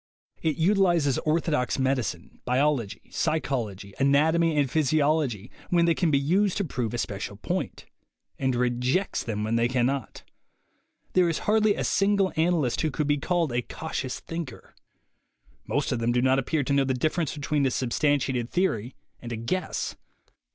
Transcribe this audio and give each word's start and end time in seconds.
It 0.41 0.57
utilizes 0.57 1.19
orthodox 1.27 1.77
medicine, 1.77 2.41
biology, 2.43 3.11
psychology, 3.11 3.93
anatomy 3.99 4.57
and 4.57 4.67
physiology 4.67 5.51
when 5.69 5.85
they 5.85 5.93
can 5.93 6.09
be 6.09 6.17
used 6.17 6.57
to 6.57 6.63
prove 6.63 6.95
a 6.95 6.97
special 6.97 7.35
point, 7.35 7.85
and 8.39 8.55
rejects 8.55 9.23
them 9.23 9.43
when 9.43 9.57
they 9.57 9.67
can 9.67 9.85
not. 9.85 10.23
There 11.13 11.29
is 11.29 11.37
hardly 11.45 11.75
a 11.75 11.83
single 11.83 12.33
analyst 12.35 12.81
who 12.81 12.89
could 12.89 13.05
be 13.05 13.19
called 13.19 13.51
a 13.53 13.61
cautious 13.61 14.19
thinker. 14.19 14.73
Most 15.67 15.91
of 15.91 15.99
them 15.99 16.11
do 16.11 16.19
not 16.19 16.39
appear 16.39 16.63
to 16.63 16.73
know 16.73 16.83
the 16.83 16.95
difference 16.95 17.35
between 17.35 17.63
a 17.67 17.69
substantiated 17.69 18.49
theory 18.49 18.95
and 19.21 19.31
a 19.31 19.37
guess. 19.37 19.95